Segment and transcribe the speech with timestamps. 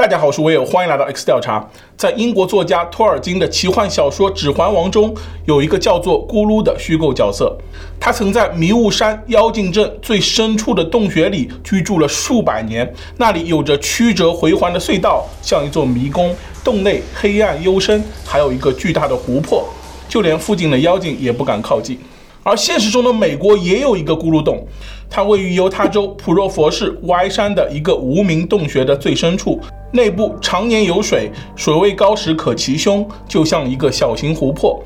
[0.00, 1.62] 大家好，我是威尔，欢迎来到 X 调查。
[1.94, 7.54] 在英国作家托尔金的奇幻小说《指环王》中，有一个叫做咕噜的虚构角色，
[8.00, 19.68] 他曾在迷雾山妖精镇最深处的洞穴里居住了数百年，那里有着曲折回环的隧道，像一座迷宫，洞内黑暗幽深，还有一个巨大的湖泊，
[20.08, 21.98] 就连附近的妖精也不敢靠近。
[22.42, 24.66] 而现实中的美国也有一个咕噜洞，
[25.10, 29.60] 它位于犹他州普若佛市 Y 山的一个无名洞穴的最深处，
[29.92, 34.82] 内部常年有水，水位高时可齐胸，就像一个小型湖泊。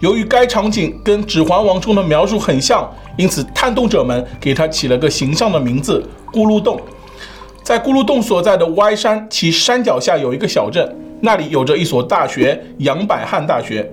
[0.00, 6.78] 由于该场景跟《指环王》中的描述很像，因此探洞者们给它起了个形象的名字——咕噜洞。
[7.62, 13.90] 在咕噜洞所在的歪山，其山脚下有一个小镇，那里有着一所大学——杨百翰大学。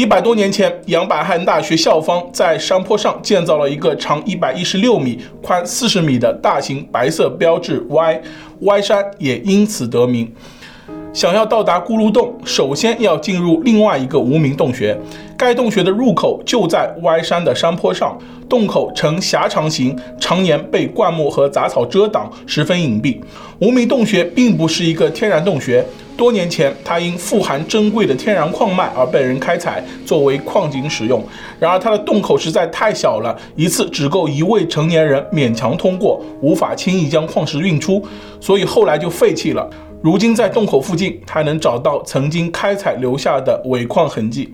[0.00, 10.32] 一百多年前，杨百翰大学校方在山坡上建造了一个长一百一十六米、宽四十米的大型白色标志 Y，Y 山也因此得名。
[11.12, 14.98] 想要到达咕噜洞，首先要进入另外一个无名洞穴。
[15.36, 18.16] 该洞穴的入口就在 Y 山的山坡上，
[18.50, 23.20] 洞口呈狭长形，常年被灌木和杂草遮挡，十分隐蔽。
[23.60, 31.24] 无名洞穴并不是一个天然洞穴，多年前它因富含珍贵的天然矿脉而被人开采作为矿井使用。
[31.60, 38.04] 然而它的洞口实在太小了，一次只够一位成年人勉强通过，无法轻易将矿石运出，
[38.40, 39.70] 所以后来就废弃了。
[40.02, 44.52] 如今在洞口附近还能找到曾经开采留下的尾矿痕迹。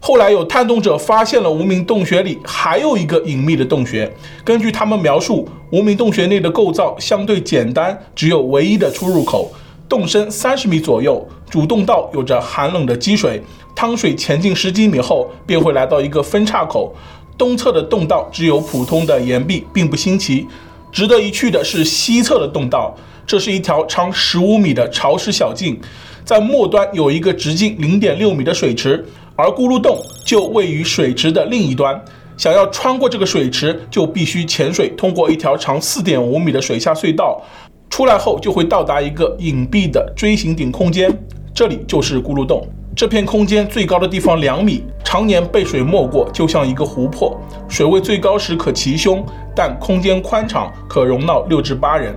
[0.00, 4.10] 后来有探洞者发现了无名洞穴里还有一个隐秘的洞穴。
[4.44, 9.50] 根据他们描述，无名洞穴内的构造相对简单，只有唯一的出入口，
[9.88, 13.42] 洞深三十米左右，主洞道有着寒冷的积水，
[13.74, 16.94] 汤水前进十几米后便会来到一个分岔口。
[17.36, 20.46] 东侧的洞道只有普通的岩壁，并不新奇。
[20.92, 22.96] 值得一去的是西侧的洞道。
[23.26, 25.76] 这是一条长十五米的潮湿小径，
[26.24, 29.04] 在末端有一个直径零点六米的水池，
[29.36, 32.02] 而咕噜洞就位于水池的另一端。
[32.36, 37.40] 想要穿过这个水池，就必须潜水通过一条长四点五米的水下隧道，
[37.88, 41.10] 出来后就会到达一个隐蔽的锥形顶空间，
[41.54, 42.66] 这里就是咕噜洞。
[42.94, 49.24] 这片空间最高的地方两米，常年被水没过，就像一个湖泊，水位最高时可齐胸，
[49.54, 52.14] 但空间宽敞，可容纳六至八人。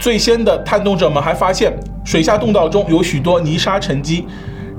[0.00, 4.26] 最先的探洞者们还发现，水下洞道中有许多泥沙沉积，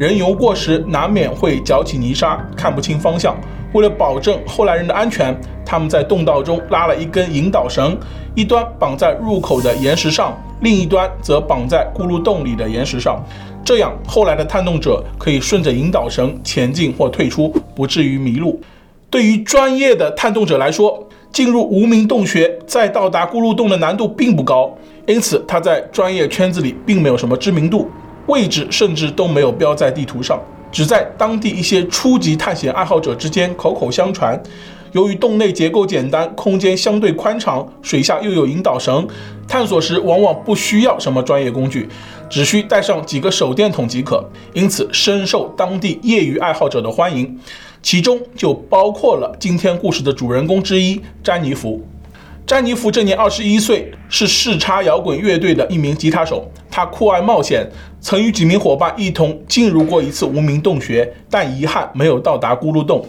[0.01, 3.39] 人游过时难免会搅起泥沙，看不清方向。
[3.71, 7.95] 为了保证后来人的安全，他们在洞道中拉了一根引导绳，
[8.33, 13.23] 一端绑在入口的岩石上，另一端则绑在咕噜洞里的岩石上。
[13.63, 18.59] 这样，后来的探洞者可以顺着引导绳前进或退出，不至于迷路。
[19.11, 24.75] 对于专业的探洞者来说，进入无名洞穴再到达咕噜洞的难度并不高。
[25.05, 27.87] 因此，他在专业圈子里并没有什么知名度，
[28.31, 30.39] 位置甚至都没有标在地图上，
[30.71, 34.41] 只在当地一些初级探险爱好者之间口口相传。
[34.93, 39.05] 由于洞内结构简单，空间相对宽敞，水下又有引导绳，
[39.47, 41.87] 探索时往往不需要什么专业工具，
[42.29, 47.37] 只需带上几个手电筒即可，因此深受当地业余爱好者的欢迎。
[47.81, 51.81] 其中就包括了今天故事的主人公之一詹妮弗。
[52.45, 56.51] 詹妮弗这年二十一岁，是视差摇滚乐队的一名吉他手。
[56.71, 63.05] 他酷爱冒险，曾与几名伙伴一同进入过一次无名洞穴，但遗憾没有到达咕噜洞。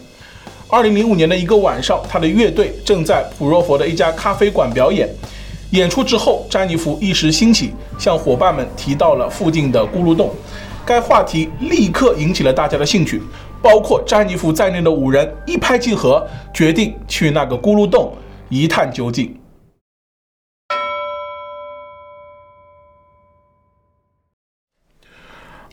[0.68, 5.08] 二零零五年的一个晚上，他的乐队正在普若佛的一家咖啡馆表演。
[5.70, 10.30] 演出之后，詹妮弗一时兴起，向伙伴们提到了附近的咕噜洞。
[10.84, 13.22] 该话题立刻引起了大家的兴趣，
[13.62, 18.12] 包括詹妮弗在内的五人一拍即合，决定去那个咕噜洞。
[18.48, 19.34] 一探究竟。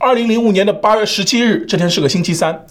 [0.01, 2.65] 二零零五年的八月十七日，这天是个星期三。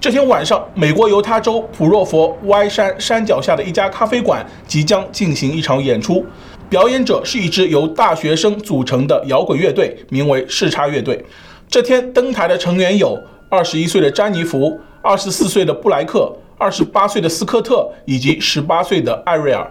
[0.00, 6.26] 这天晚上，美国犹他州普若佛 Y 山山脚下的一家咖啡馆即将进行一场演出，
[6.68, 11.24] 表演者是一支由大学生组成的摇滚乐队，名为视差乐队。
[11.68, 13.16] 这天登台的成员有
[13.48, 16.36] 二十一岁的詹妮弗、二十四岁的布莱克。
[16.58, 19.68] 二十八岁的斯科特以及十八岁的艾瑞尔，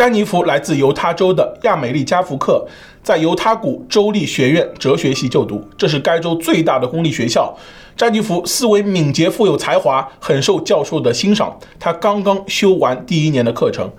[0.00, 2.66] 詹妮弗来自犹他州的亚美利加福克，
[3.02, 7.54] 在犹他谷州立学院哲学系就读，这是该州最大的公立学校。
[7.98, 11.54] 詹妮弗思维敏捷，富有才华，很受教授的欣赏。
[11.78, 13.92] 他刚刚修完第一年的课程。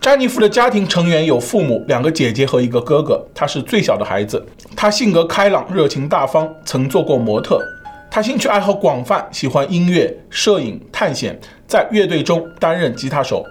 [0.00, 4.42] 詹妮弗的家庭成员有父母、两个姐姐和一个哥哥，他是最小的孩子。
[4.74, 7.62] 他性格开朗、热情大方，曾做过模特。
[8.10, 13.44] 他兴趣爱好广泛，喜欢音乐、摄影、探险，在乐队中担任吉他手。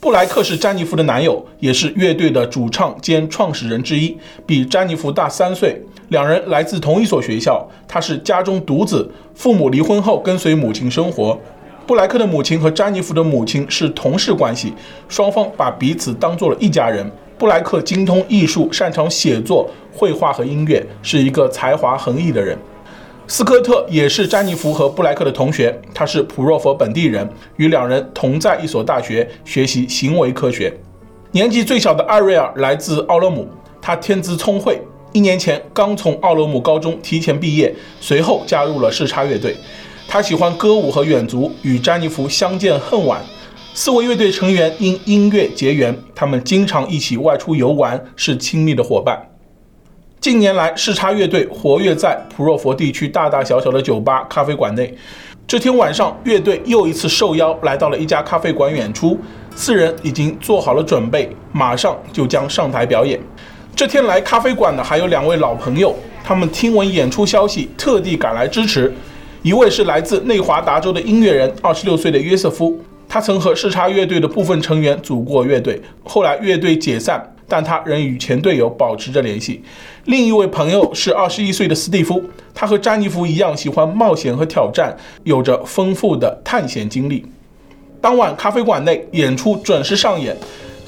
[0.00, 4.16] 布莱克是詹妮弗的男友，也是乐队的主唱兼创始人之一，
[4.46, 5.82] 比詹妮弗大三岁。
[6.10, 7.68] 两人来自同一所学校。
[7.88, 11.36] 他是家中独子，父母离婚后跟随母亲生活。
[11.84, 14.72] 布莱克的母亲和詹妮弗的母亲是同事关系，
[15.08, 17.10] 双方把彼此当做了一家人。
[17.36, 22.56] 布莱克精通艺术，擅长写作、绘画和音乐，是一个才华横溢的人。
[23.30, 30.74] 斯科特也是詹妮弗和布莱克的同学，他是普若佛本地人，与两人同在一所大学学习行为科学。
[31.32, 33.46] 年纪最小的艾瑞尔来自奥勒姆，
[33.82, 34.80] 他天资聪慧，
[35.12, 39.54] 一年前刚从奥勒姆高中提前毕业，随后加入了视察乐队。
[40.08, 43.20] 他喜欢歌舞和远足，与詹妮弗相见恨晚。
[43.74, 49.22] 四位乐队成员因音乐结缘，他们经常一起外出游玩，是亲密的伙伴。
[50.20, 54.92] 近年来，视察乐队活跃在普若佛地区大大小小的酒吧、咖啡馆内。
[55.46, 59.16] 这天晚上，乐队又一次受邀来到了一家咖啡馆演出。
[59.54, 63.18] 四人已经做好了准备，马上就将上台表演。
[63.76, 65.94] 这天来咖啡馆的还有两位老朋友，
[66.24, 68.92] 他们听闻演出消息，特地赶来支持。
[69.42, 72.76] 一位是来自内华达州的音乐人，二十六岁的约瑟夫，
[73.08, 77.36] 他曾和视察乐队的部分成员组过乐队，后来乐队解散。
[77.48, 79.62] 但他仍与前队友保持着联系。
[80.04, 82.22] 另一位朋友是二十一岁的斯蒂夫，
[82.54, 87.24] 他和詹妮弗一样喜欢冒险和挑战，有着丰富的探险经历。
[88.00, 90.36] 当晚咖啡馆内演出准时上演。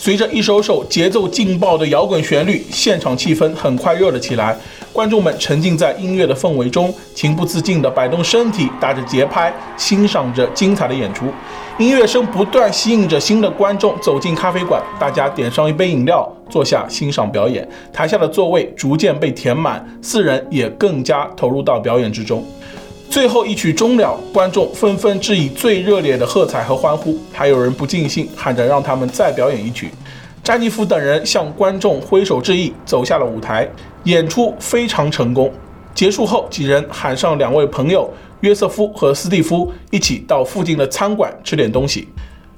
[0.02, 4.56] 随着一首首节奏劲爆的摇滚旋律，现场气氛很快热了起来。
[4.94, 11.26] 观众们沉浸在音乐的氛围中，情不自禁地摆动身体，打着节拍，欣赏着精彩的演出。
[11.78, 17.68] 音乐声不断吸引着新的观众走进咖啡馆，大家点上一杯饮料，坐下欣赏表演。
[17.92, 22.42] 台下的座位逐渐被填满，四人也更加投入到表演之中。
[23.10, 29.90] 最后一曲终了，观众纷纷致以最热烈的喝彩和欢呼，还有人不尽兴，喊着让他们再表演一曲。
[30.44, 33.68] 詹妮弗等人向观众挥手致意，走下了舞台。
[34.04, 35.52] 演出非常成功。
[35.92, 38.08] 结束后，几人喊上两位朋友
[38.42, 42.06] 约瑟夫和斯蒂夫，一起到附近的餐馆吃点东西。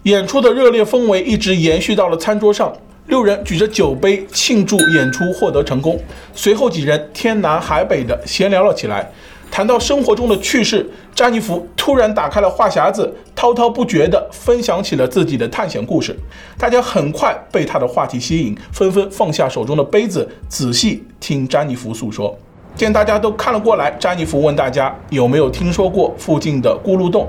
[0.02, 2.70] 演出的热烈氛围一直延续到了餐桌上，
[3.06, 5.98] 六人举着酒杯庆祝演出获得成功。
[6.34, 9.10] 随后，几人天南海北的闲聊了起来。
[9.52, 16.16] 谈到生活中的趣事，詹妮弗突然打开了话匣子，滔滔不绝地分享起了自己的探险故事。
[16.56, 22.34] 大家很快被她的话题吸引，纷纷放下手中的杯子，仔细听詹妮弗诉说。
[22.74, 27.28] 见大家都看了过来，詹妮弗问大家有没有听说过附近的咕噜洞。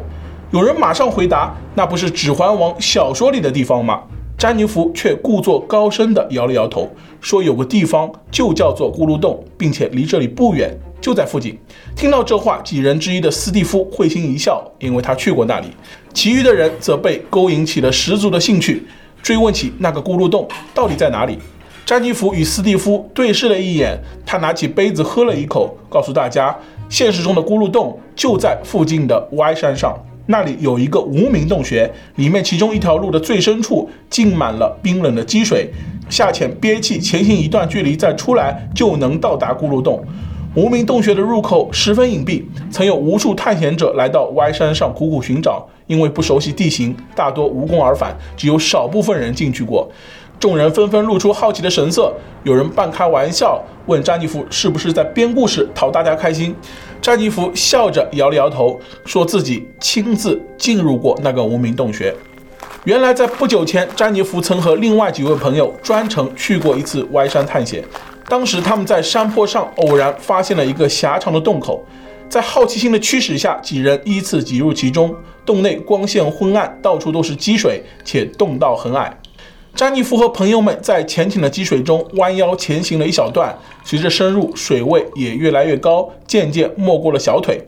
[0.52, 4.02] 有人马上回答：“那不是《指环王》小说里的地方吗？”
[4.40, 10.74] 詹妮弗却故作高深地摇了摇头，说：“有个地方就叫做咕噜洞，并且离这里不远。”
[11.04, 11.60] 就在附近。
[11.98, 15.68] 听到这话，几人之一的斯蒂夫会心一笑，因为他去过那里。
[16.14, 18.88] 其余的人则被勾引起了十足的兴趣，
[19.22, 21.38] 追问起那个咕噜洞到底在哪里。
[21.86, 26.58] 詹妮弗与斯蒂夫对视了一眼，他拿起杯子喝了一口，告诉大家，
[26.88, 29.94] 现实中的咕噜洞就在附近的歪山上，
[30.28, 35.70] 那里有一个无名洞穴，里面其中一条路的最深处浸满了冰冷的积水，
[36.10, 40.02] 下潜憋气前行一段距离再出来，就能到达咕噜洞。
[40.56, 49.90] 无名洞穴的入口十分隐蔽，曾有无数探险者来到歪山上苦苦寻找，因为不熟悉地形，大多无功而返，只有少部分人进去过。
[50.40, 52.14] 众人纷纷露出好奇的神色，
[52.44, 56.56] 有人半开玩笑问詹妮弗是不是在编故事讨大家开心。
[57.02, 62.14] 詹妮弗笑着摇了摇头，说自己亲自进入过那个无名洞穴。
[62.84, 67.84] 原来在不久前，詹妮弗曾和另外几位朋友专程去过一次歪山探险。
[68.30, 71.84] 当时他们在山坡上偶然发现了一个狭长的洞口，
[72.30, 75.16] 在好奇心的驱使下，几人依次挤入其中。
[75.46, 79.16] 洞内光线昏暗，到处都是积水，且洞道很矮。
[79.76, 83.54] 詹妮弗和朋友们在浅浅的积水中弯腰前行了一小段，
[83.84, 87.62] 随着深入，水位也越来越高，渐渐没过了小腿。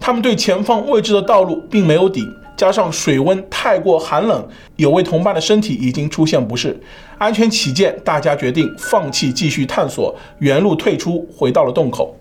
[0.00, 2.22] 他们对前方未知的道路并没有底。
[2.58, 6.76] 加上水温太过寒冷，有位同伴的身体已经出现不适。
[7.16, 12.16] 安全起见，大家决定放弃继续探索，原路退出，回到了洞口。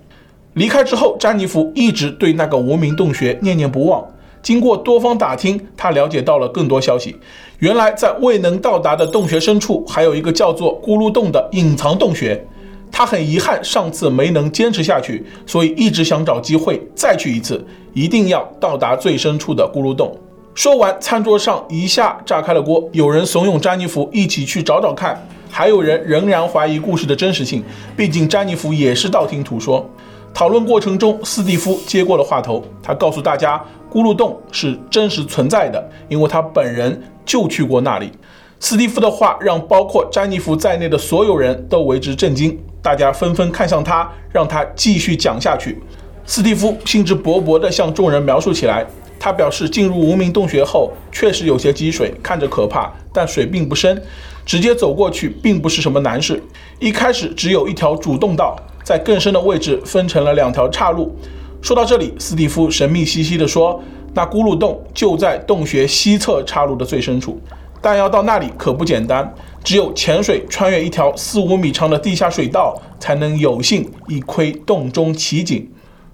[0.53, 4.05] 离开之后，詹妮弗一直对那个无名洞穴念念不忘。
[4.43, 7.15] 经过多方打听，他了解到了更多消息。
[7.57, 12.45] 原来，在未能到达的洞穴深处，还有一个叫做咕噜洞的隐藏洞穴。
[12.91, 20.15] 他很遗憾上次没能坚持下去，所以一直想找机会再去一次，一定要到达最深处的咕噜洞。
[20.57, 22.89] 说完，餐桌上一下炸开了锅。
[22.91, 25.15] 有人怂恿詹妮弗一起去找找看，
[25.51, 27.63] 还有人仍然怀疑故事的真实性。
[27.95, 29.87] 毕竟詹妮弗也是道听途说。
[30.33, 38.11] 讨论过程中，斯蒂夫接过了话头，他告诉大家，咕噜洞是真实存在的，因为他本人就去过那里。
[38.59, 45.79] 斯蒂夫的话让包括詹妮弗在内的所有人都为之震惊，大家纷纷看向他，让他继续讲下去。
[46.25, 48.83] 斯蒂夫兴致勃勃地向众人描述起来。
[49.19, 54.01] 他表示，进入无名洞穴后确实有些积水，看着可怕，但水并不深，
[54.45, 56.41] 直接走过去并不是什么难事。
[56.79, 61.15] 一开始只有一条主洞道，在更深的位置分成了两条岔路。
[61.61, 63.81] 说到这里，斯蒂夫神秘兮兮地说
[64.13, 67.41] ：“那咕噜洞就在洞穴西侧岔路的最深处。”
[67.81, 69.33] 但要到那里可不简单，
[69.63, 75.69] 只有潜水穿越一条四五米长的地下水道，才能有幸一窥洞中奇景。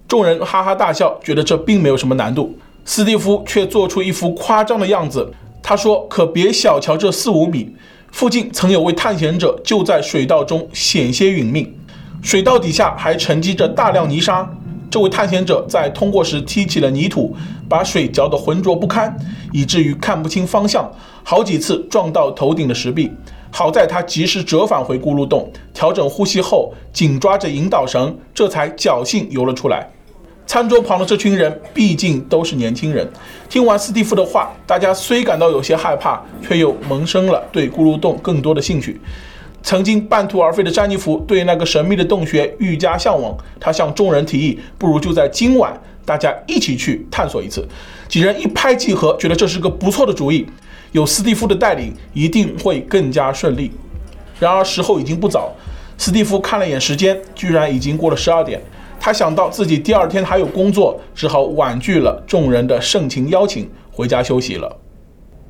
[0.07, 2.53] 众人哈哈大笑，觉得这并没有什么难度。
[2.85, 7.73] 斯蒂夫却做出一副夸张的样子，他说：“可别小瞧这四五米，
[8.11, 11.73] 附近曾有位探险者就在水道中险些殒命，
[12.21, 14.47] 水道底下还沉积着大量泥沙。”
[14.91, 17.35] 这位探险者在通过时踢起了泥土，
[17.67, 19.17] 把水搅得浑浊不堪，
[19.51, 20.87] 以至于看不清方向，
[21.23, 23.09] 好几次撞到头顶的石壁。
[23.49, 29.89] 好在他及时折返回咕噜洞，调整呼吸后，紧抓着引导绳，这才侥幸游了出来。
[30.45, 33.07] 餐桌旁的这群人毕竟都是年轻人，
[33.49, 38.99] 听完斯蒂夫的话，大家虽感到有些害怕，却又萌生了对咕噜洞更多的兴趣。
[39.63, 45.73] 曾经半途而废的詹妮弗对那个神秘的洞穴愈加向往，她向众人提议，不如就在今晚，
[46.03, 47.65] 大家一起去探索一次。
[48.09, 50.45] 几人一拍即合，觉得这是个不错的主意，
[50.91, 53.71] 有斯蒂夫的带领，一定会更加顺利。
[54.37, 55.53] 然而时候已经不早，
[55.97, 58.61] 斯蒂夫看了眼时间，居然已经过了十二点。
[59.05, 64.77] 他想到自己第二天还有工作，只好婉拒了众人的盛情邀请，回家休息了。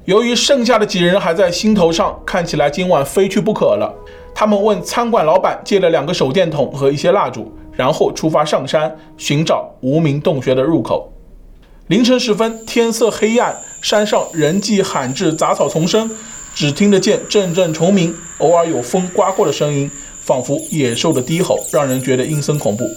[0.05, 3.93] 由于剩下的几人还在兴头上，看起来今晚非去不可了。
[4.33, 11.13] 他们问餐馆老板借了两个手电筒和一些蜡烛，然后出发上山寻找无名洞穴的入口。
[11.86, 16.10] 凌晨时分，天色黑暗，山上人迹罕至，杂草丛生，
[16.55, 19.91] 只听得见阵阵虫鸣，偶尔有风刮过的声音，
[20.22, 22.89] 仿佛野兽的低吼，让人觉得阴森恐怖。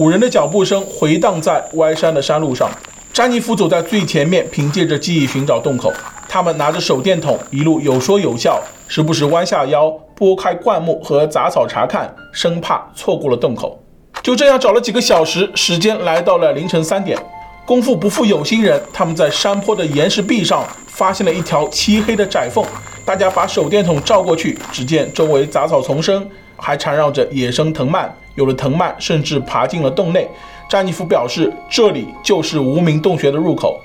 [0.00, 2.70] 五人的脚步声回荡在歪山的山路上。
[3.12, 5.92] 詹妮弗走在最前面，凭借着记忆寻找洞口。
[6.26, 13.78] 他们拿着手电筒，一路有说有笑，时不时弯下腰拨开灌木和杂草查看，生怕错过了洞口。
[14.22, 17.18] 就这样找了几个小时，时间来到了凌晨三点。
[17.66, 22.64] 功夫不负有心人，他们在山坡的岩石壁上发现了一条漆黑的窄缝。
[23.10, 26.24] 大家把手电筒照过去，只见周围杂草丛生，
[26.56, 30.28] 还缠绕着野生藤蔓，有的藤蔓甚至爬进了洞内。
[30.68, 33.82] 詹妮弗表示，这里就是无名洞穴的入口。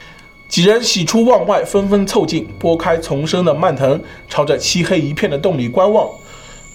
[0.47, 6.07] 几人喜出望外，纷纷凑近，拨开丛生的蔓藤，朝着漆黑一片的洞里观望。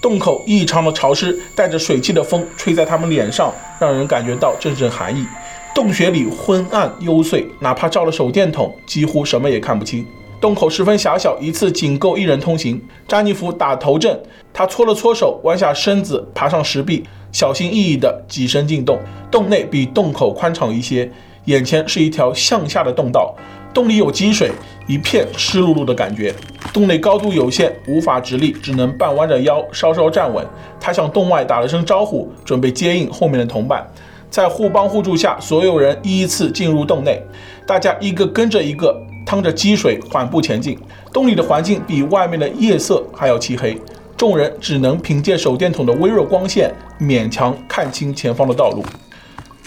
[0.01, 5.25] 洞口异常的潮湿，带着水汽的风吹在他们脸上，让人感觉到阵阵寒意。
[5.73, 10.05] 洞穴里昏暗幽邃，哪怕照了手电筒，几乎什么也看不清。
[10.41, 12.81] 洞口十分狭小，一次仅够一人通行。
[13.07, 14.19] 詹妮弗打头阵，
[14.55, 18.99] 他搓了搓手，弯下身子，爬上石壁，小心翼翼地挤身进洞。
[19.31, 21.11] 洞内比洞口宽敞一些，
[21.45, 23.35] 眼前是一条向下的洞道。
[23.75, 24.51] 洞里有积水，
[24.87, 26.35] 一片湿漉漉的感觉。
[26.73, 30.45] 洞内高度有限，无法直立，只能半弯着腰，稍稍站稳。
[30.81, 33.87] 他向洞外打了声招呼，准备接应后面的同伴。
[34.31, 37.21] 在互帮互助下，所有人依次进入洞内。
[37.67, 40.79] 大家一个跟着一个，趟着积水缓步前进。
[41.13, 43.77] 洞里的环境比外面的夜色还要漆黑，
[44.17, 48.85] 众人只能凭借手电筒的微弱光线，勉强看清前方的道路。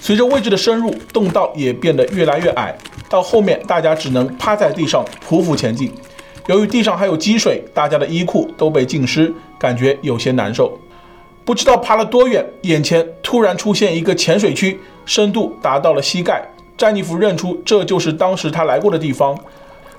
[0.01, 2.75] 随着位置的深入，洞道也变得越来越矮。
[3.09, 5.91] 到后面，大家只能趴在地上匍匐前进。
[6.47, 10.77] 由于地上还有积水，大家的衣裤都被浸湿，感觉有些难受。
[11.45, 16.43] 不知道爬了多远，眼前突然出现一个浅水区，深度达到了膝盖。
[16.77, 19.37] 詹妮弗认出这就是当时他来过的地方。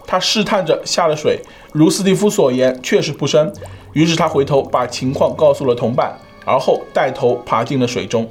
[0.06, 1.40] 他试探着下了水，
[1.72, 3.50] 如斯蒂夫所言，确实不深。
[3.94, 6.14] 于是他回头把情况告诉了同伴，
[6.44, 8.28] 而后带头爬进了水中。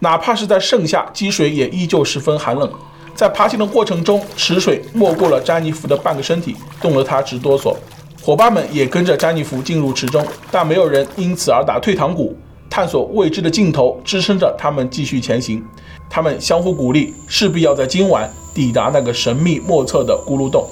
[0.00, 2.68] 哪怕是在盛夏，积水也依旧十分寒冷。
[3.14, 7.74] 在爬行的过程中，池水没过了詹妮弗的半个身体，冻得她直哆嗦。
[8.20, 12.36] 伙伴们也跟着詹妮弗进入池中，但没有人因此而打退堂鼓。
[12.68, 15.64] 探索未知的尽头支撑着他们继续前行。
[16.10, 20.66] 他们相互鼓励，势必要在今晚抵达那个神秘莫测的咕噜洞。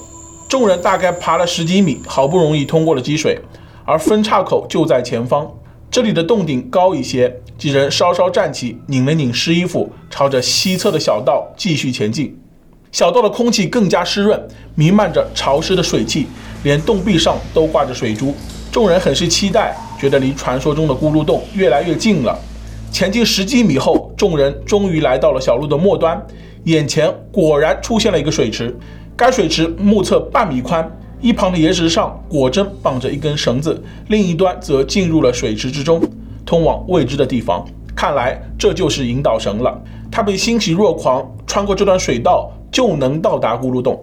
[0.48, 3.38] 众人大概爬了十几米，好不容易通过了积水，
[3.84, 5.50] 而分岔口就在前方。
[5.90, 7.40] 这里的洞顶高一些。
[7.58, 12.38] 几人稍稍站起，拧了拧湿衣服，朝着西侧的小道继续前进。
[12.92, 14.38] 小道的空气更加湿润，
[14.74, 16.26] 弥漫着潮湿的水汽，
[16.64, 18.34] 连洞壁上都挂着水珠。
[18.70, 22.38] 众人很是期待，觉得离传说中的咕噜洞越来越近了。
[22.90, 26.20] 前进十几米后，众人终于来到了小路的末端，
[26.64, 28.74] 眼前果然出现了一个水池。
[29.16, 30.90] 该水池目测半米宽，
[31.20, 36.00] 一旁的岩石上果真绑着一根绳子，另一端则进入了水池之中，
[36.44, 37.66] 通往未知的地方。
[37.94, 39.82] 看来这就是引导绳了。
[40.10, 44.02] 他们欣喜若狂，穿过这段水道就能到达咕噜洞。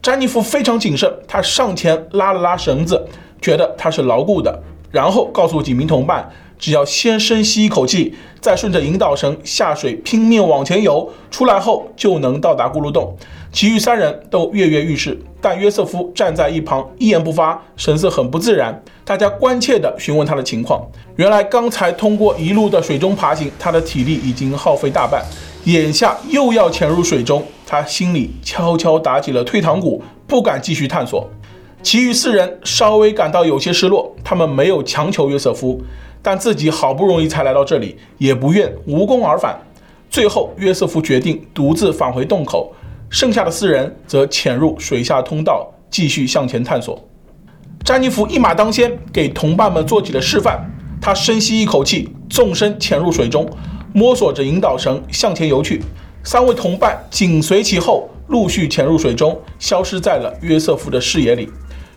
[0.00, 3.00] 詹妮弗非常谨慎，他上前拉了拉绳子，
[3.40, 6.28] 觉得它是牢固的，然后告诉几名同伴，
[6.62, 13.16] 只要先深吸一口气，再顺着引导绳下水拼命往前游，出来后就能到达咕噜洞。
[13.50, 18.80] 其余三人都跃跃欲试，但约瑟夫站在一旁一言不发，神色很不自然。
[19.04, 20.80] 大家关切地询问他的情况。
[21.16, 25.20] 原来刚才通过一路的水中爬行，他的体力已经耗费大半，
[25.64, 31.28] 眼下又要潜入水中，他心里悄悄打起了退堂鼓，不敢继续探索。
[31.82, 35.82] 其余四人稍微感到有些失落，他们没有强求约瑟夫，
[36.22, 39.60] 但自己好不容易才来到这里，也不愿无功而返。
[40.08, 42.72] 最后，约瑟夫决定独自返回洞口。
[43.10, 46.98] 剩下的四人则潜入水下通道，继续向前探索。
[47.84, 50.58] 詹妮弗一马当先，给同伴们做起了示范。
[51.00, 53.46] 他深吸一口气，纵身潜入水中，
[53.92, 55.82] 摸索着引导绳向前游去。
[56.22, 61.50] 三位同伴紧随其后，陆续潜入水中，消失在了约瑟夫的视野里。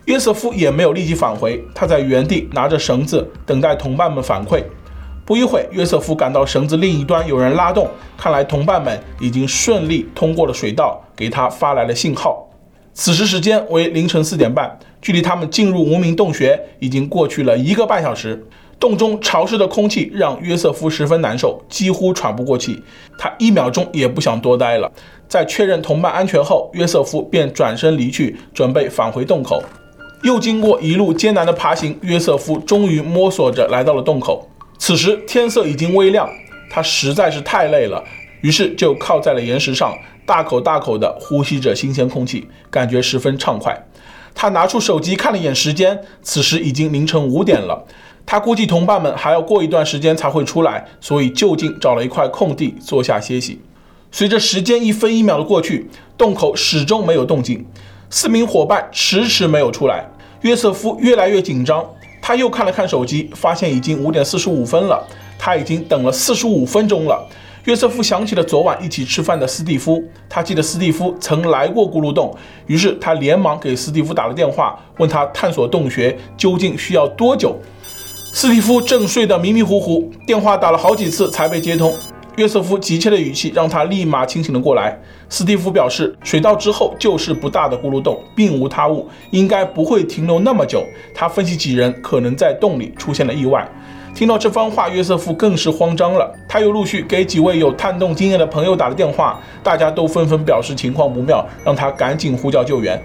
[0.06, 4.62] 约瑟夫也没有立即返回，他在原地拿着绳子，等待同伴们反馈。
[5.24, 12.48] 不一会，约瑟夫感到绳子另一端有人拉动，看来同伴们已经顺利通过了水道，给他发来了信号。
[12.94, 18.46] 此时时间为凌晨四点半，距离他们进入无名洞穴已经过去了一个半小时。
[18.78, 22.80] 洞中潮湿的空气让约瑟夫十分难受，几乎喘不过气。
[23.18, 24.92] 他一秒钟也不想多待了。
[25.26, 29.60] 在确认同伴安全后，约瑟夫便转身离去，准备返回洞口。
[30.26, 34.50] 又经过一路艰难的爬行，约瑟夫终于摸索着来到了洞口。
[34.76, 36.28] 此时天色已经微亮，
[36.68, 38.02] 他实在是太累了，
[38.40, 43.86] 于是就靠在了岩石上，大口大口地呼吸着新鲜空气，感觉十分畅快。
[44.34, 47.86] 他拿出手机看了一眼时间，此时已经凌晨五点了。
[48.26, 53.60] 他估计同伴们还要过一段时间才会出来，所以就近找了一块空地坐下歇息。
[54.10, 57.64] 随着时间一分一秒的过去，洞口始终没有动静，
[58.10, 60.08] 四名伙伴迟迟没有出来，
[60.46, 61.84] 约瑟夫越来越紧张。
[62.22, 65.04] 他又看了看手机，发现已经五点四十五分了。
[65.36, 67.28] 他已经等了四十五分钟了。
[67.64, 72.32] 约瑟夫想起了昨晚一起吃饭的斯蒂夫，他记得斯蒂夫曾来过咕噜洞，
[72.66, 77.56] 于是他连忙给斯蒂夫打了电话，问他探索洞穴究竟需要多久。
[78.32, 81.92] 斯蒂夫正睡得迷迷糊糊，电话打了好几次才被接通。
[82.36, 84.96] 约瑟夫急切的语气让他立马清醒了过来。
[85.28, 90.84] 斯蒂夫表示，水道之后就是不大的咕噜洞，并无他物，应该不会停留那么久。
[91.14, 93.68] 他分析几人可能在洞里出现了意外。
[94.14, 96.32] 听到这番话，约瑟夫更是慌张了。
[96.48, 102.98] 他又陆续给几位有探洞经验的朋友打了电话，大家都纷纷表示情况不妙，让他赶紧呼叫救援。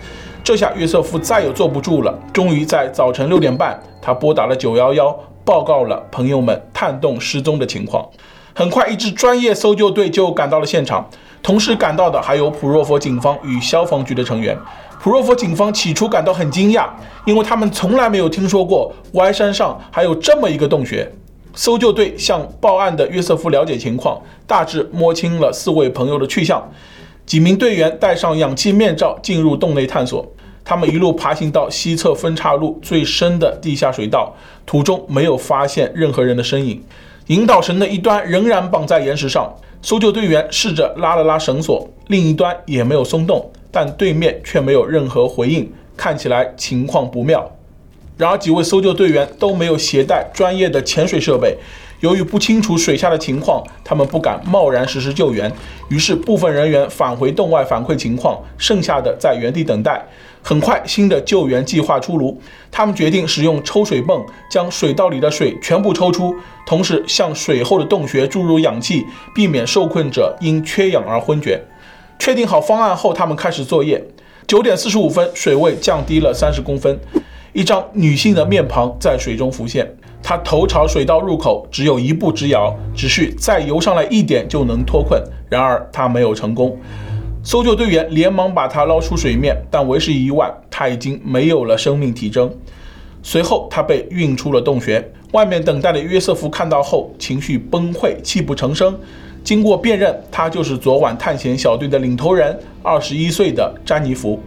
[0.44, 8.08] 这下约瑟夫再也坐不住了，终于在早晨六点半，他拨打了九幺幺，报告了朋友们探洞失踪的情况。
[8.54, 11.10] 很快，一支专业搜救队就赶到了现场。
[11.44, 14.58] 同时赶到的还有普若佛警方与消防局的成员。
[15.02, 16.88] 普若佛警方起初感到很惊讶，
[17.26, 21.12] 因为他们从来没有听说过歪山上还有这么一个洞穴。
[21.54, 26.64] 搜救队向报案的约瑟夫了解情况，大致摸清了四位朋友的去向。
[27.26, 30.26] 几名队员戴上氧气面罩进入洞内探索。
[30.64, 34.34] 他们一路爬行到西侧分岔路最深的地下水道，
[34.66, 36.82] 途中没有发现任何人的身影。
[37.28, 47.52] 引导绳的一端仍然绑在岩石上，搜救队员试着拉了拉绳索，另一端也没有松动，但对面却没有任何回应，看起来情况不妙。
[48.18, 51.58] 然而，几位搜救队员都没有携带专业的潜水设备，
[52.02, 55.52] 由于不清楚水下的情况，他们不敢贸然实施救援，
[55.90, 60.06] 于是部分人员返回洞外反馈情况，剩下的在原地等待。
[60.44, 62.40] 很快，新的救援计划出炉。
[62.72, 71.62] 他们决定使用抽水泵将水道里的水全部抽出，同时向水后的洞穴注入氧气，避免受困者因缺氧而昏厥。
[72.18, 74.04] 确定好方案后，他们开始作业。
[74.48, 77.00] 九点四十五分，水位降低了三十公分，
[77.54, 79.90] 一张女性的面庞在水中浮现。
[80.24, 85.22] 她头朝水道入口，只有一步之遥，只需再游上来一点就能脱困。
[85.50, 86.78] 然而，她没有成功。
[87.44, 92.54] 搜救队员连忙把她捞出水面，但为时已晚，她已经没有了生命体征。
[93.24, 95.12] 随后，她被运出了洞穴。
[95.34, 98.98] 外面等待的约瑟夫看到后，情绪崩溃，泣不成声。
[99.44, 104.40] 经过辨认，他就是昨晚探险小队的领头人，二十一岁的詹妮弗。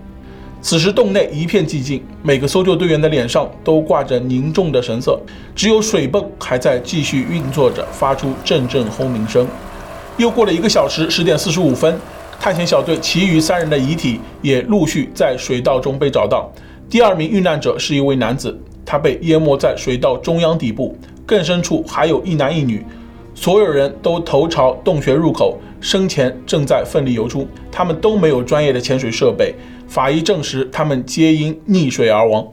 [0.64, 5.20] 此时，洞内一片寂静，每个搜救队员的脸上都挂着凝重的神色，
[5.54, 9.46] 只有水泵还在继续运作着，发出阵阵轰鸣声。
[10.16, 11.94] 又过了一个小时，十点四十五分。
[12.40, 16.50] 探险小队其余三人的遗体也陆续在水道中被找到，
[16.88, 20.96] 第二名遇难者是一位男子，他被淹没在水道中央底部，
[21.26, 22.82] 更深处还有一男一女，
[23.34, 29.54] 所有人都头朝洞穴入口，生前正在奋力游出，他们都没有专业的潜水设备，
[29.94, 32.48] 法医证实他们皆因溺水而亡。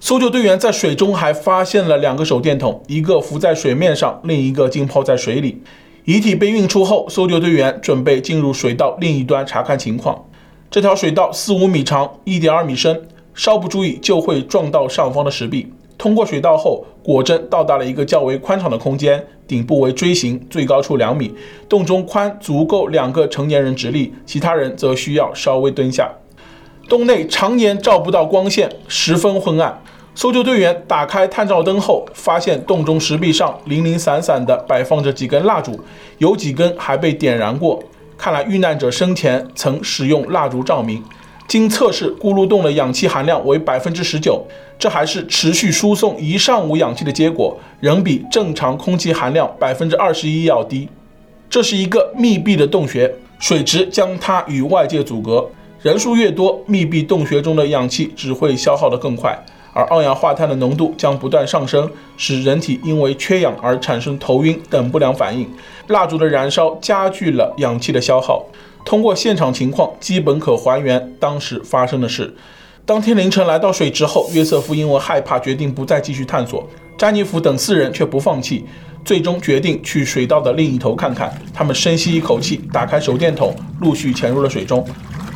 [0.00, 5.60] 搜救队员在水中还发现了两个手电筒，一个浮在水面上，另一个浸泡在水里。
[6.06, 10.24] 遗体被运出后，搜救队员准备进入水道另一端查看情况。
[10.70, 15.70] 这条水道四五米长，一点二米深，稍不注意就会撞到上方的石壁。
[15.98, 21.30] 通过水道后，果真到达了一个较为宽敞的空间，顶部为锥形，最高处两米，
[21.68, 26.10] 洞中宽足够两个成年人直立，其他人则需要稍微蹲下。
[26.90, 29.80] 洞内常年照不到光线，十分昏暗。
[30.12, 35.78] 搜救队员打开探照灯后，发现洞中石壁上零零散散地摆放着几根蜡烛，
[36.18, 37.80] 有几根还被点燃过。
[38.18, 41.00] 看来遇难者生前曾使用蜡烛照明。
[41.46, 44.44] 经测试，咕噜洞的氧气含量为百分之十九，
[44.76, 50.88] 这还是持续输送一上午氧气的结果，仍比正常空气含量百分之二十一要低。
[51.48, 55.48] 这是一个密闭的洞穴，水池将它与外界阻隔。
[55.82, 59.38] 人数越多，密闭洞穴中的氧气只会消耗得更快。
[59.72, 65.48] 而二氧化碳的浓度将不断上升，使人体因为缺氧而产生头晕等不良反应。
[65.86, 68.44] 蜡烛的燃烧加剧了氧气的消耗。
[68.84, 72.34] 通过现场情况，基本可还原当时发生的事。
[72.84, 76.68] 当天凌晨来到水池后，约瑟夫因为害怕，决定不再继续探索。
[76.98, 78.66] 詹妮弗等四人却不放弃，
[79.02, 81.32] 最终决定去水道的另一头看看。
[81.54, 84.84] 他们深吸一口气，打开手电筒，陆续潜入了水中。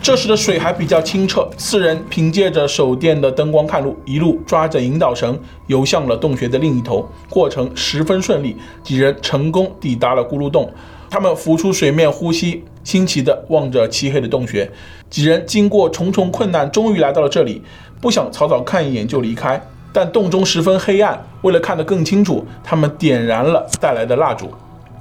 [0.04, 7.08] 这时的水还比较清澈，四人凭借着手电的灯光看路，一路抓着引导绳游向了洞穴的另一头。
[7.30, 10.70] 过程十分顺利，几人成功抵达了咕噜洞。
[11.08, 14.70] 他们浮出水面呼吸，新奇地望着漆黑的洞穴。
[15.08, 17.62] 几人经过重重困难，终于来到了这里，
[17.98, 19.58] 不想草草看一眼就离开。
[19.90, 24.50] 但洞中十分黑暗，为了看得更清楚，他们点燃了带来的蜡烛。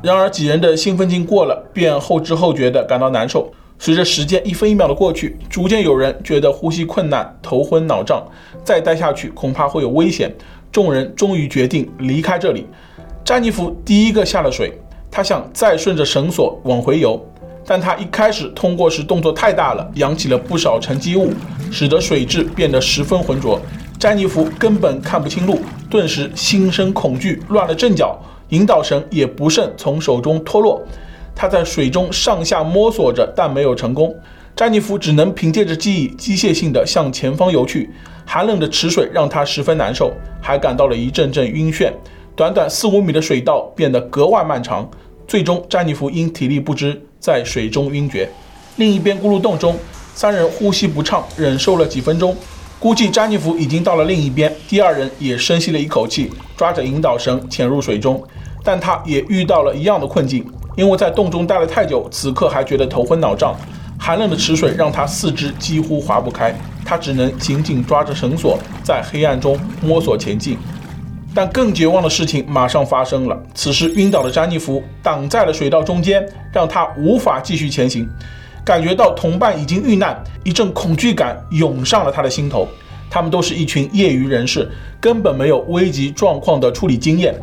[0.01, 3.51] 然而几人的兴奋劲过了，便后知后觉地感到难受。
[3.83, 8.25] 随着时间一分一秒的过去，逐渐有人觉得呼吸困难、头昏脑胀，
[8.63, 10.33] 再待下去恐怕会有危险。
[10.71, 12.65] 众人终于决定离开这里。
[13.25, 14.71] 詹妮弗第一个下了水，
[15.11, 17.21] 他想再顺着绳索往回游，
[17.65, 21.33] 但他一开始通过时动作太大了，扬起了不少沉积物，
[21.69, 23.59] 使得水质变得十分浑浊。
[23.99, 28.17] 詹妮弗根本看不清路，顿时心生恐惧，乱了阵脚，
[28.47, 30.81] 引导绳也不慎从手中脱落。
[31.35, 34.15] 他在水中上下摸索着，但没有成功。
[34.55, 37.89] 詹妮弗只能凭借着记忆，机械性地向前方游去。
[38.25, 41.91] 寒冷的池水让他十分难受，还感到了一阵阵晕眩。
[42.35, 44.89] 短短四五米的水道变得格外漫长，
[45.27, 48.29] 最终詹妮弗因体力不支在水中晕厥。
[48.77, 49.75] 另一边咕噜洞中，
[50.15, 52.35] 三人呼吸不畅，忍受了几分钟，
[52.79, 54.51] 估计詹妮弗已经到了另一边。
[54.67, 58.23] 第二人也深吸了一口气，抓着引导绳潜入水中，
[58.63, 60.45] 但他也遇到了一样的困境。
[60.75, 63.55] 因为在洞中待了太久，此刻还觉得头昏脑胀，
[63.99, 70.57] 寒冷的池水让他四肢几乎划不开，他只能紧紧抓着绳索，在黑暗中摸索前进。
[71.35, 78.07] 但更绝望的事情马上发生了，此时晕倒的詹妮弗挡在了水道中间，让他无法继续前行。
[78.63, 82.67] 感觉到同伴已经遇难，一阵恐惧感涌上了他的心头。
[83.09, 84.67] 他们都是一群业余人士，
[84.99, 87.35] 根本没有危急状况的处理经验。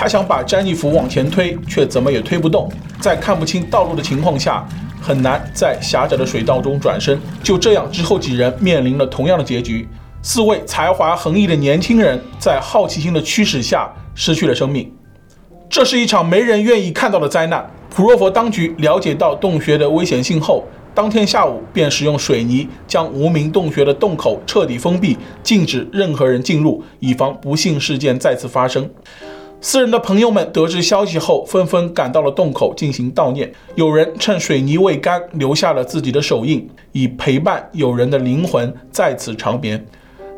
[0.00, 2.66] 他想把詹妮弗往前推，却怎么也推不动。
[3.02, 4.66] 在看不清道路的情况下，
[4.98, 7.20] 很难在狭窄的水道中转身。
[7.42, 9.86] 就这样，之后几人面临了同样的结局。
[10.22, 14.90] 四位才华横溢的年轻人在好奇心的驱使下失去了生命。
[15.68, 17.70] 这是一场没人愿意看到的灾难。
[17.90, 28.88] 普若佛当局了解到洞穴的危险性后，当天下午便使用水泥将无名洞穴的洞口彻底封闭，禁止任何人进入，以防不幸事件再次发生。
[29.62, 33.52] 四人的朋友们得知消息后，纷纷赶到了洞口进行悼念。
[33.74, 39.86] 有人趁水泥未干，留下了自己的手印，以陪伴友人的灵魂在此长眠。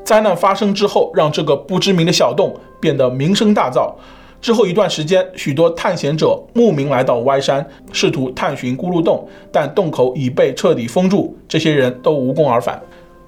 [0.05, 3.93] 灾难发生之后，让这个不知名的小洞变得名声大噪。
[4.41, 12.83] 之后一段时间，许多探险者慕名来到歪山，试图探寻咕噜洞，但洞口已被彻底封住，这些人都无功而返。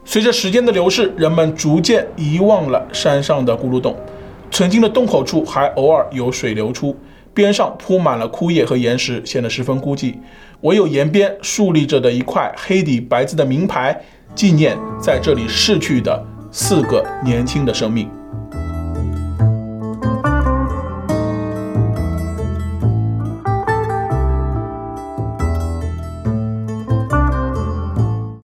[0.05, 3.95] 随着时间的流逝，人们逐渐遗忘了山上的咕噜洞。
[4.55, 6.97] 曾经的洞口处还偶尔有水流出，
[7.35, 10.15] 边上铺满了枯叶和岩石，显得十分孤寂。
[10.61, 14.01] 唯有沿边竖立着的一块黑底白字的名牌，
[14.33, 18.09] 纪念在这里逝去的四个年轻的生命。